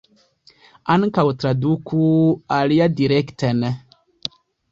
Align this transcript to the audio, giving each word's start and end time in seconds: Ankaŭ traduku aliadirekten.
Ankaŭ 0.93 1.25
traduku 1.43 2.01
aliadirekten. 2.59 3.61